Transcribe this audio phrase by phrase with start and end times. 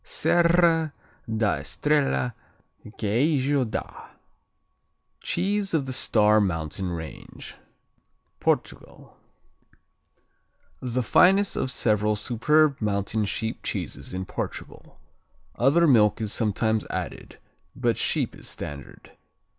[0.03, 0.93] Serra
[1.29, 2.33] da Estrella,
[2.97, 4.09] Queijo da
[5.19, 7.55] (Cheese of the Star Mountain Range)
[8.39, 9.15] Portugal
[10.81, 14.99] The finest of several superb mountain sheep cheeses in Portugal.
[15.55, 17.37] Other milk is sometimes added,
[17.75, 19.11] but sheep is standard.